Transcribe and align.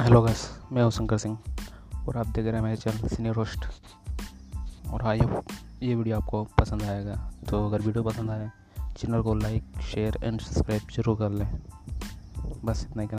Hello 0.00 0.20
guys 0.22 0.42
मैं 0.72 0.82
हूँ 0.82 0.90
शंकर 0.90 1.18
सिंह 1.18 1.36
और 2.08 2.16
आप 2.16 2.26
देख 2.26 2.44
रहे 2.44 2.54
हैं 2.54 2.62
मेरे 2.62 2.76
चैनल 2.76 3.08
सीनियर 3.08 3.34
होस्ट। 3.34 3.64
और 4.92 5.02
हाँ 5.02 5.14
ये 5.16 5.26
ये 5.82 5.94
वीडियो 5.94 6.16
आपको 6.16 6.42
पसंद 6.58 6.82
आएगा 6.82 7.14
तो 7.50 7.66
अगर 7.66 7.80
वीडियो 7.82 8.04
पसंद 8.04 8.30
आए, 8.30 8.50
चैनल 8.96 9.22
को 9.22 9.34
लाइक, 9.34 9.80
शेयर 9.90 10.18
एंड 10.24 10.40
सब्सक्राइब 10.40 10.82
ज़रूर 10.96 11.16
कर 11.18 11.30
लें। 11.30 11.60
बस 12.64 12.86
इतना 12.90 13.02
ही। 13.02 13.08